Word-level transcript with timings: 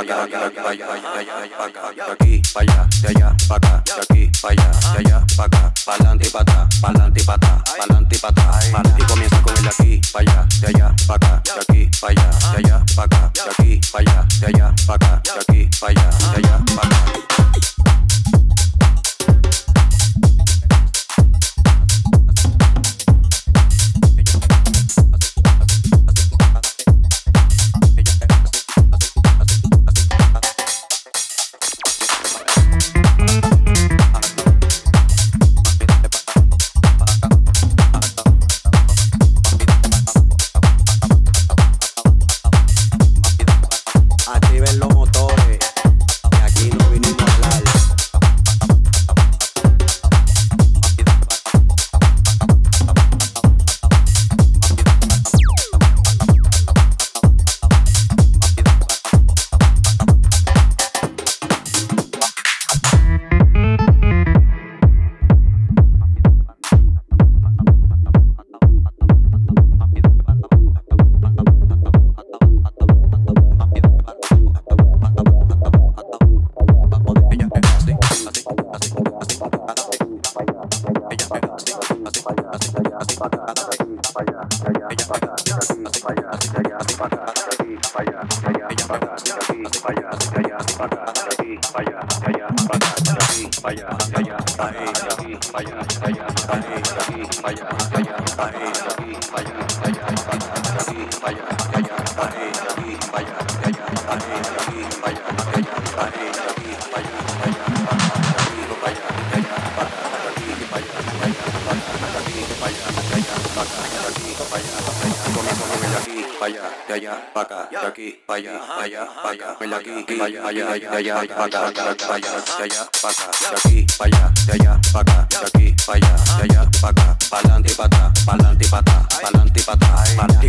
acá. 0.00 0.29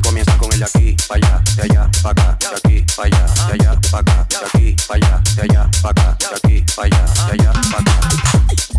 comienza 0.01 0.37
con 0.37 0.51
el 0.51 0.59
de 0.59 0.65
aquí, 0.65 0.95
pa' 1.07 1.15
allá, 1.15 1.41
de 1.55 1.61
allá, 1.63 1.89
pa' 2.01 2.09
acá, 2.11 2.37
de 2.39 2.47
aquí, 2.47 2.85
pa' 2.95 3.03
allá, 3.03 3.25
de 3.47 3.53
allá, 3.53 3.81
pa' 3.91 3.99
acá, 3.99 4.27
de 4.29 4.45
aquí, 4.45 4.75
pa' 4.87 4.95
allá, 4.95 5.21
de 5.35 5.41
allá, 5.41 5.71
pa' 5.81 5.89
acá, 5.89 6.17
de 6.19 6.35
aquí, 6.35 6.65
pa' 6.75 6.83
allá, 6.83 7.05
de 7.25 7.31
allá, 7.31 7.51
pa' 7.53 7.79
acá. 7.79 8.70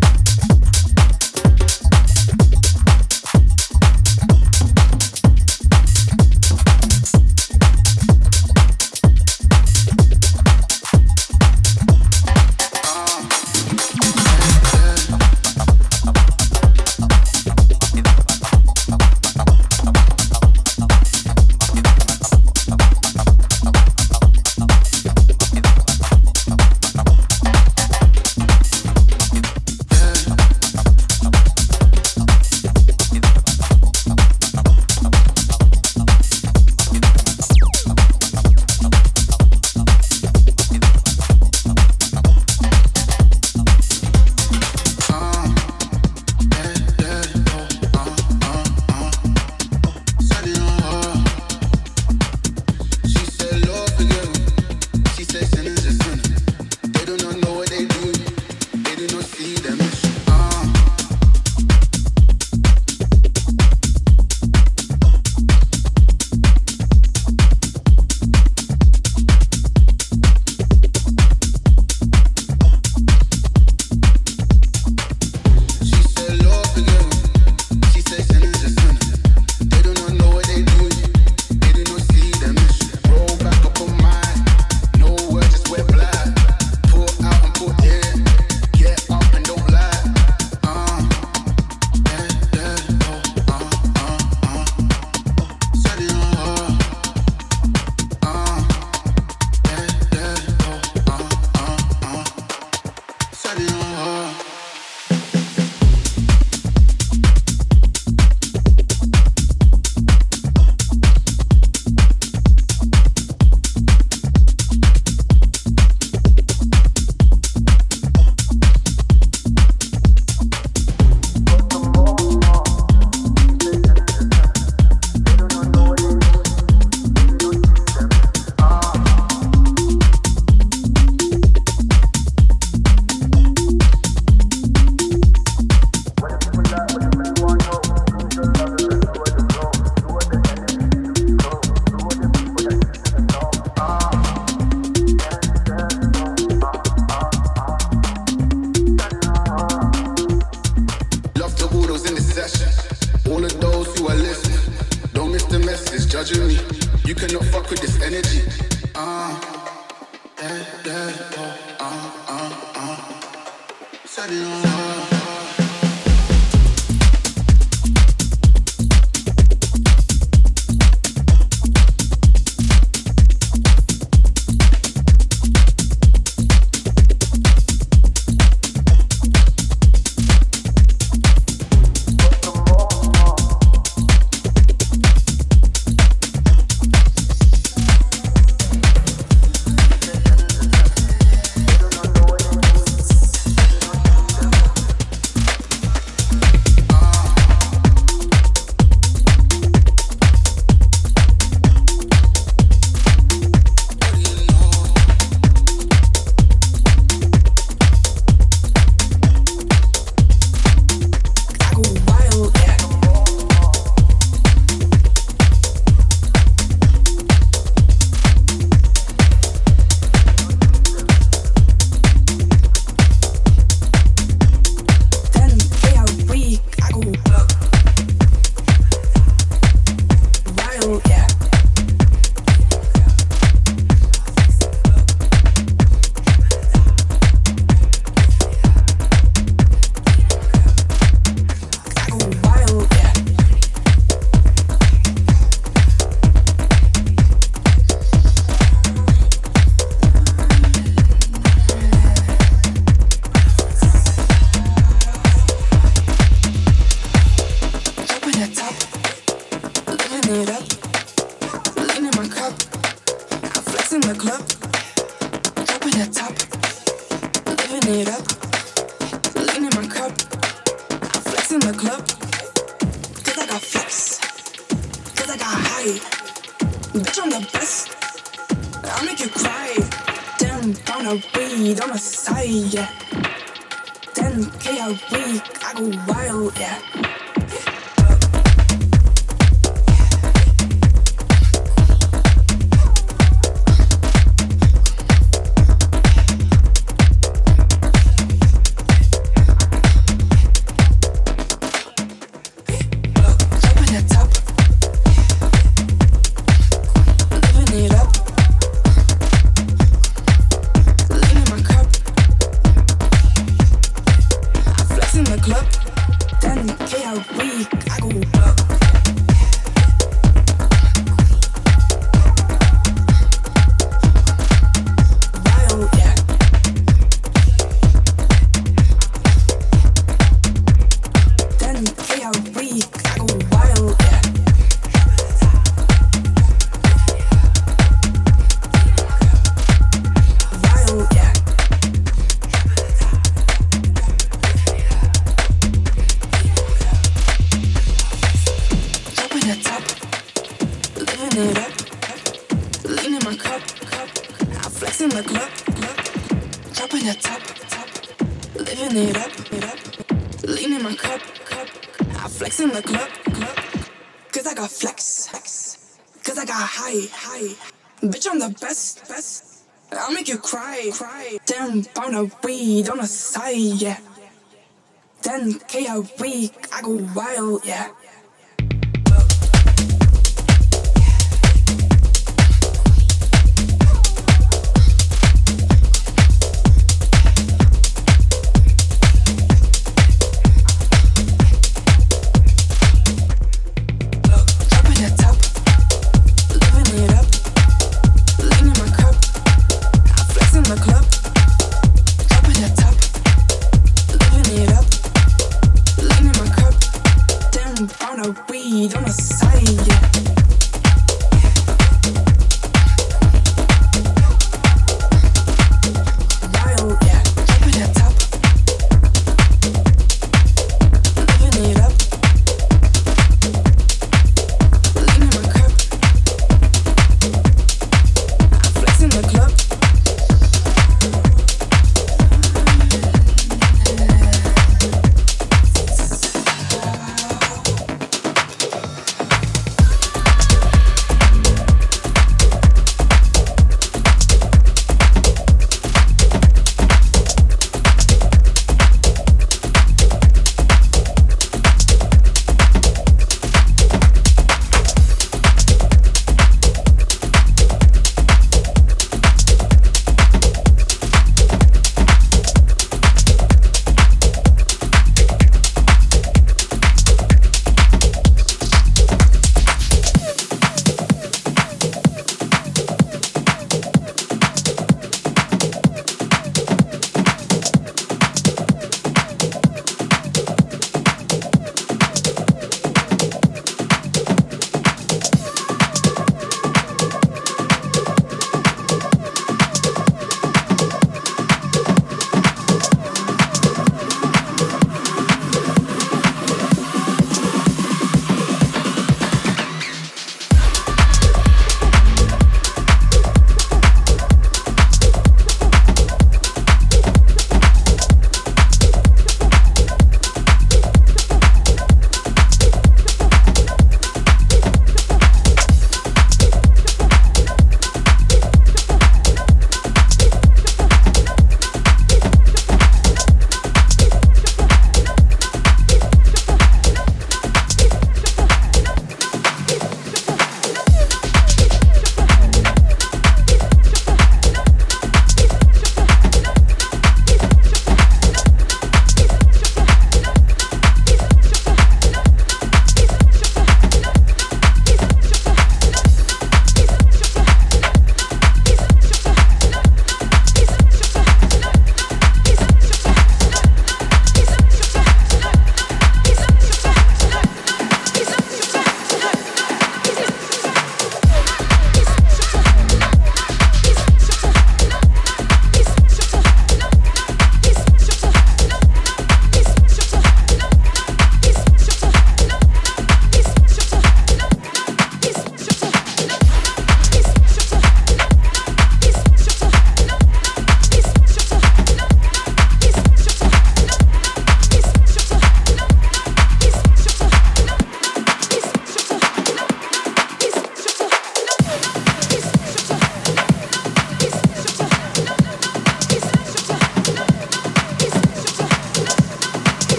cool. 376.99 377.22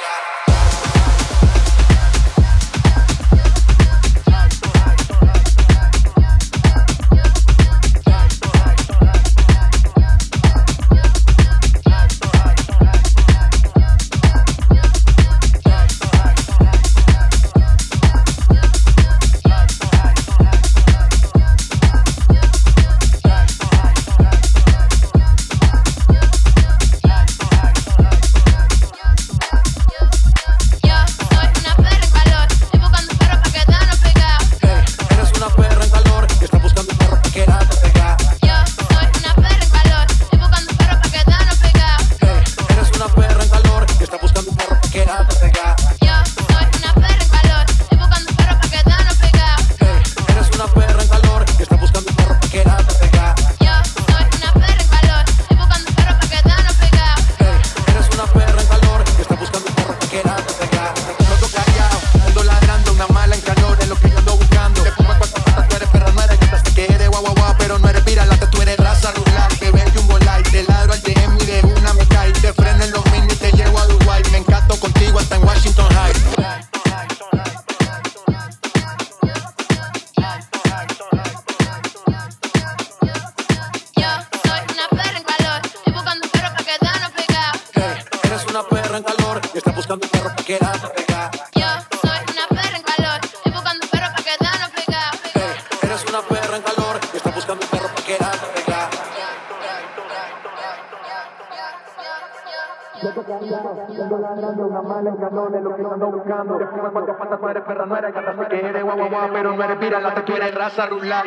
got 0.00 0.33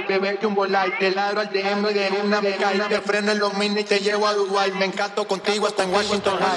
bebé 0.07 0.39
un 0.45 0.71
light, 0.71 0.97
te 0.99 1.11
ladro 1.11 1.41
al 1.41 1.49
DM 1.49 1.83
de 1.93 2.09
una 2.23 2.41
me 2.41 2.55
cae, 2.55 2.79
te 2.79 3.01
freno 3.01 3.31
en 3.31 3.39
los 3.39 3.53
mini 3.55 3.81
y 3.81 3.83
te 3.83 3.99
llevo 3.99 4.27
a 4.27 4.33
Dubai, 4.33 4.71
me 4.73 4.85
encanto 4.85 5.27
contigo 5.27 5.67
hasta 5.67 5.83
en 5.83 5.93
Washington 5.93 6.39
lo 6.39 6.47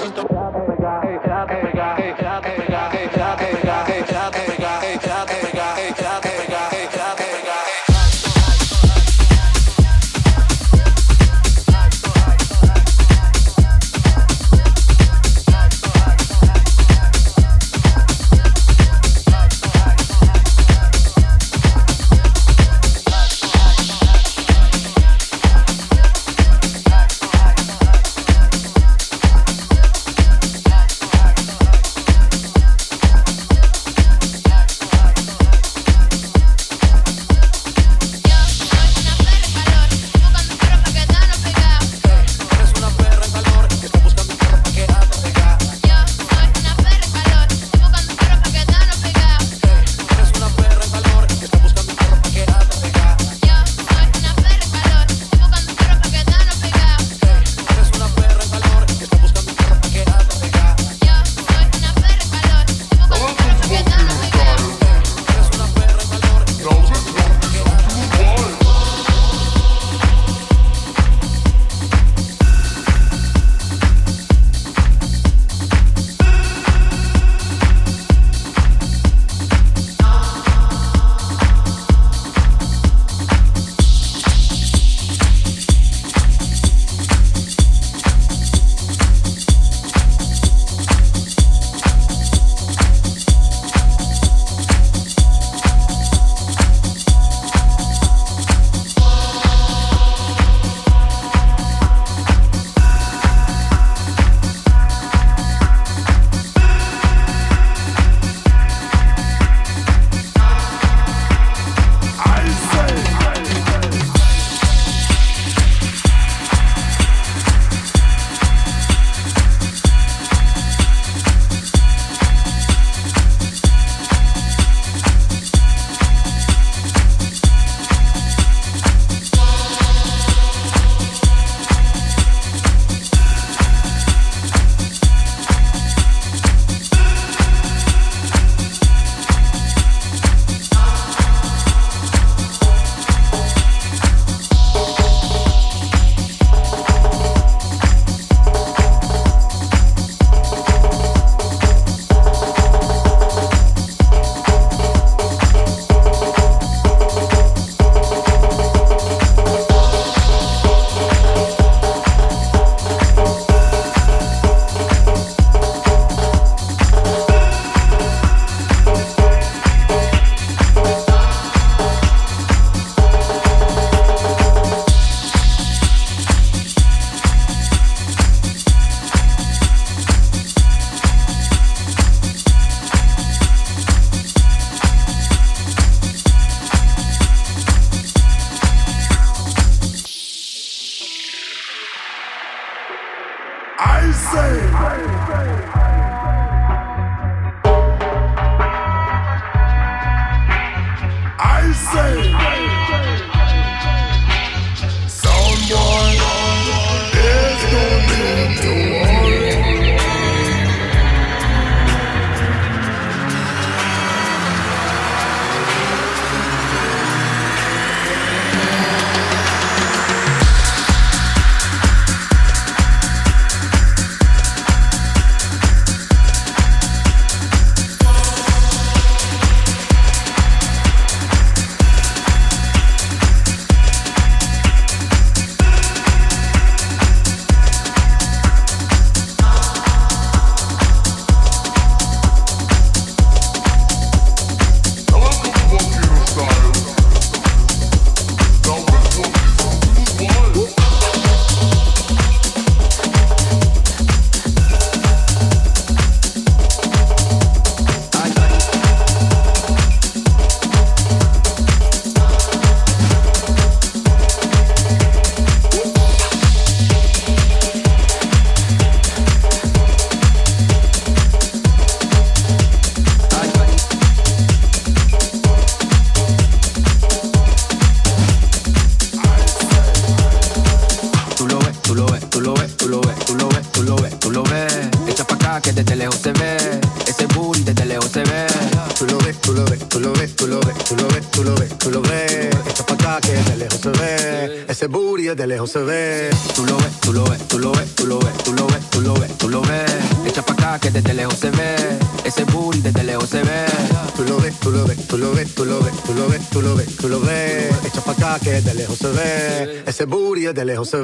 ves, 310.81 311.03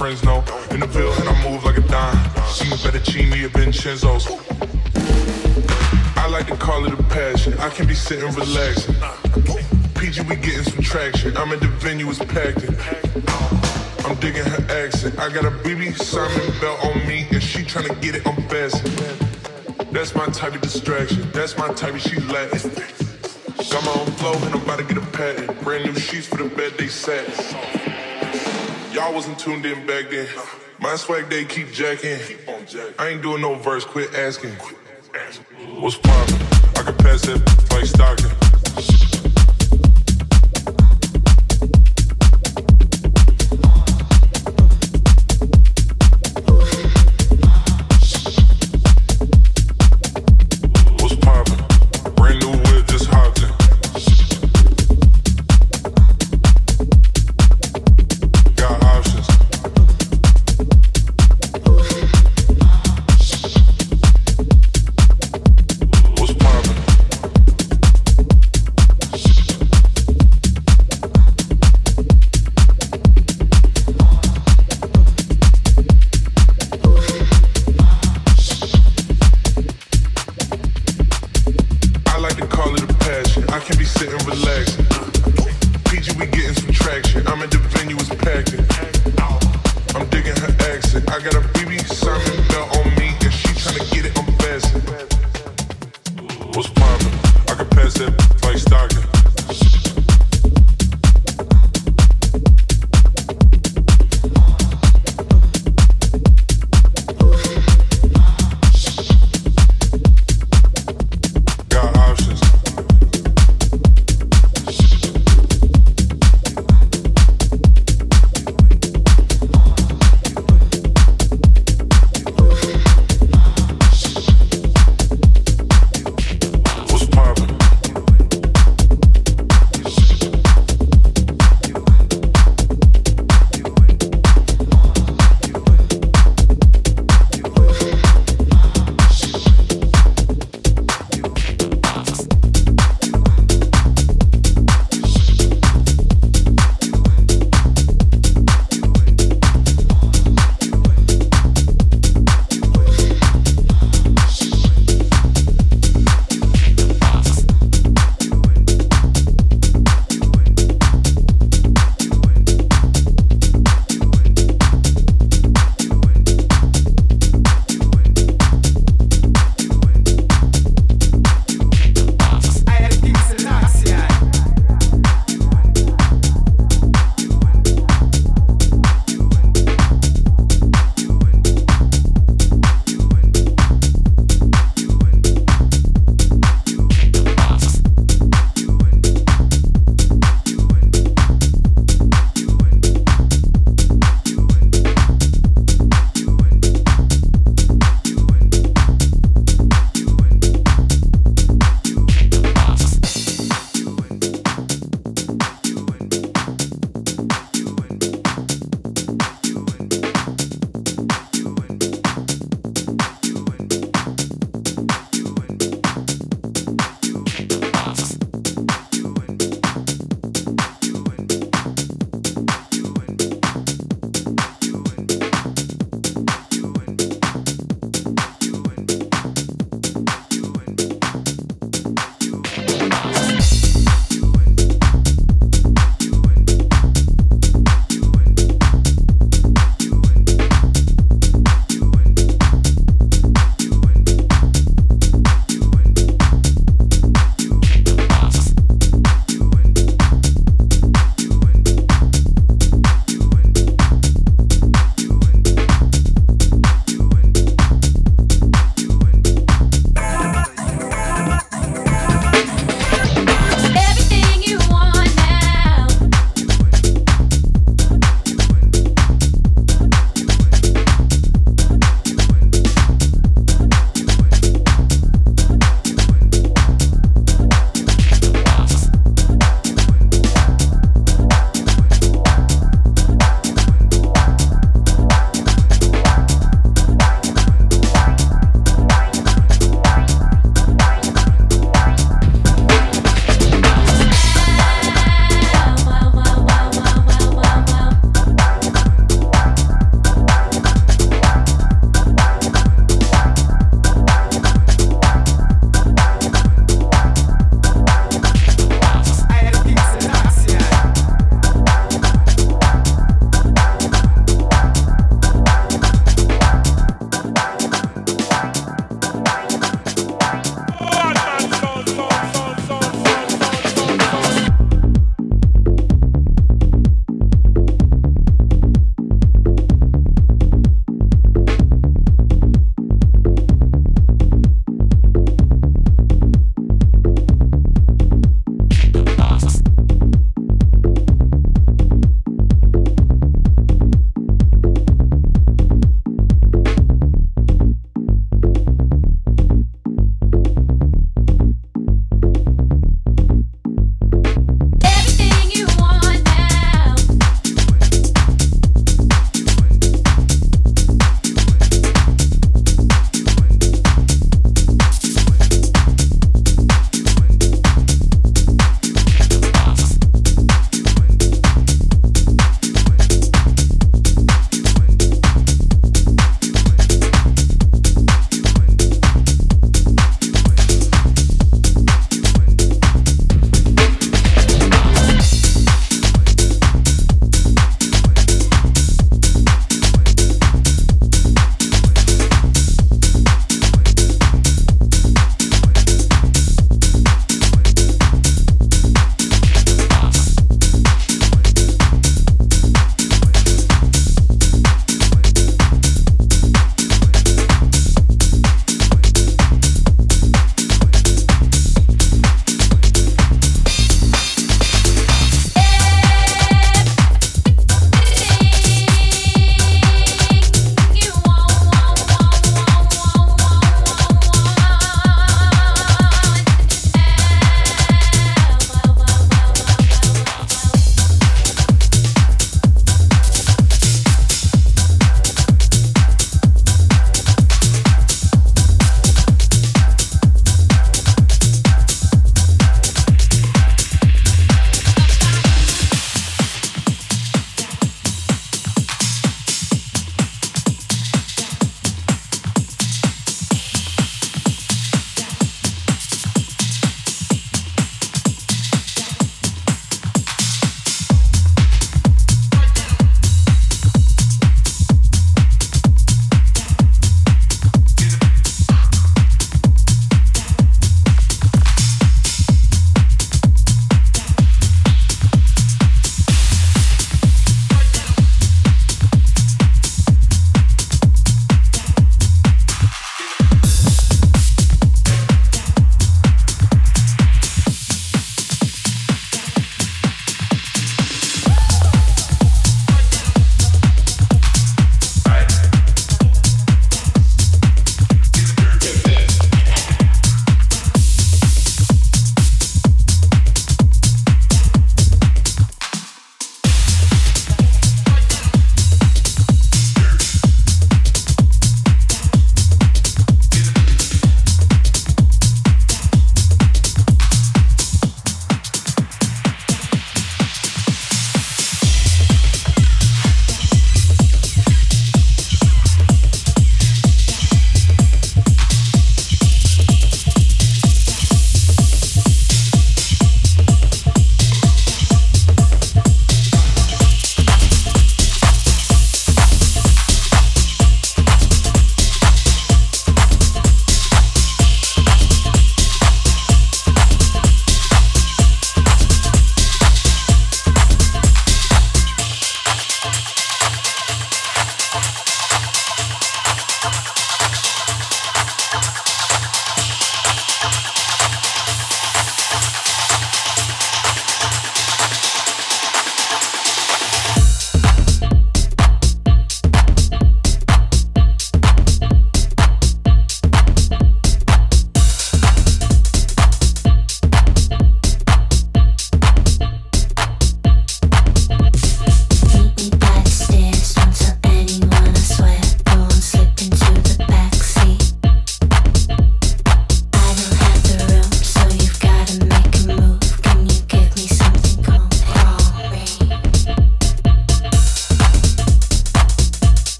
friends 0.00 0.24
know. 0.24 0.42
In 0.70 0.80
the 0.80 0.86
bill 0.86 1.12
and 1.12 1.28
I 1.28 1.50
move 1.50 1.62
like 1.62 1.76
a 1.76 1.82
dime. 1.82 2.16
She 2.54 2.64
a 2.72 2.76
fettuccine 2.82 3.44
at 3.44 3.50
Vincenzo's. 3.50 4.26
I 6.16 6.26
like 6.26 6.46
to 6.46 6.56
call 6.56 6.86
it 6.86 6.94
a 6.94 7.02
passion. 7.12 7.52
I 7.58 7.68
can 7.68 7.86
be 7.86 7.92
sitting 7.92 8.32
relaxing. 8.32 8.94
PG, 9.96 10.22
we 10.22 10.36
getting 10.36 10.62
some 10.62 10.82
traction. 10.82 11.36
I'm 11.36 11.52
at 11.52 11.60
the 11.60 11.68
venue, 11.84 12.08
it's 12.08 12.18
packed. 12.18 12.64
In. 12.64 12.74
I'm 14.06 14.16
digging 14.20 14.42
her 14.42 14.64
accent. 14.84 15.18
I 15.18 15.28
got 15.28 15.44
a 15.44 15.50
BB 15.50 15.94
Simon 15.98 16.50
belt 16.62 16.82
on 16.82 17.06
me, 17.06 17.26
and 17.30 17.42
she 17.42 17.62
trying 17.62 17.88
to 17.88 17.94
get 17.96 18.14
it 18.14 18.24
unfastened. 18.24 18.96
That's 19.92 20.14
my 20.14 20.24
type 20.28 20.54
of 20.54 20.62
distraction. 20.62 21.30
That's 21.32 21.58
my 21.58 21.74
type 21.74 21.92
of 21.92 22.00
she 22.00 22.18
Latin. 22.20 22.70
Got 23.70 23.84
my 23.84 23.92
own 24.00 24.10
flow, 24.12 24.32
and 24.32 24.54
I'm 24.54 24.62
about 24.62 24.78
to 24.78 24.84
get 24.84 24.96
a 24.96 25.06
patent. 25.12 25.60
Brand 25.60 25.84
new 25.84 25.94
sheets 25.94 26.26
for 26.26 26.38
the 26.42 26.48
bed 26.48 26.72
they 26.78 26.88
sat. 26.88 27.89
Y'all 28.92 29.14
wasn't 29.14 29.38
tuned 29.38 29.64
in 29.64 29.86
back 29.86 30.10
then. 30.10 30.26
My 30.80 30.96
swag 30.96 31.28
they 31.28 31.44
keep 31.44 31.70
jacking. 31.70 32.18
I 32.98 33.08
ain't 33.08 33.22
doing 33.22 33.40
no 33.40 33.54
verse, 33.54 33.84
quit 33.84 34.12
asking. 34.14 34.52
What's 35.80 35.96
poppin'? 35.96 36.34
I 36.76 36.82
can 36.82 36.96
pass 36.96 37.22
that 37.22 37.68
like 37.70 37.86
stocking. 37.86 39.09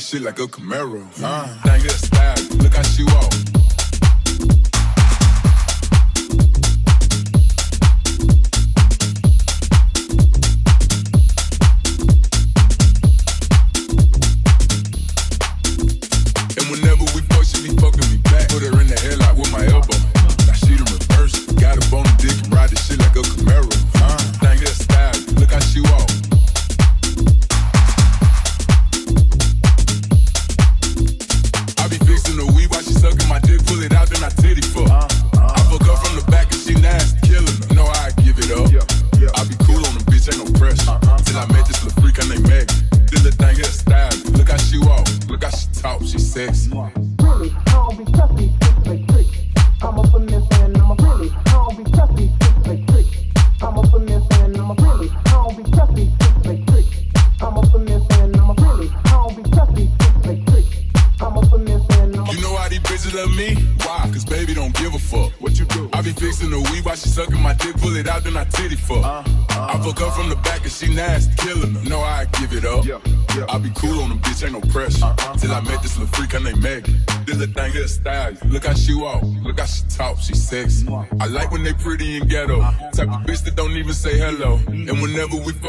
This 0.00 0.08
shit 0.08 0.22
like 0.22 0.38
a 0.38 0.46
Camaro. 0.46 1.69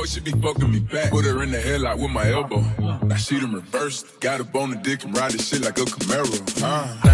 She 0.05 0.19
be 0.19 0.31
fucking 0.31 0.71
me 0.71 0.79
back. 0.79 1.11
Put 1.11 1.25
her 1.25 1.43
in 1.43 1.51
the 1.51 1.57
headlock 1.57 1.99
with 1.99 2.11
my 2.11 2.29
elbow. 2.31 2.63
Now 3.03 3.15
she 3.15 3.39
done 3.39 3.53
reversed. 3.53 4.19
Got 4.19 4.41
up 4.41 4.55
on 4.55 4.69
the 4.69 4.75
dick 4.77 5.03
and 5.03 5.17
ride 5.17 5.31
this 5.31 5.49
shit 5.49 5.61
like 5.61 5.77
a 5.77 5.81
Camaro. 5.81 6.63
Uh, 6.63 7.10